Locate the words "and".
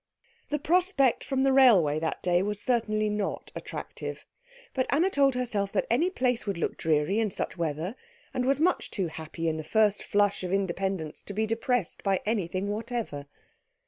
8.33-8.43